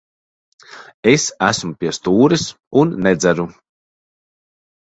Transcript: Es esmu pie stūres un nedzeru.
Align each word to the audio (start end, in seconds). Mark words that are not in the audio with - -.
Es 1.11 1.25
esmu 1.49 1.77
pie 1.83 1.93
stūres 1.97 2.47
un 2.85 2.97
nedzeru. 3.09 3.47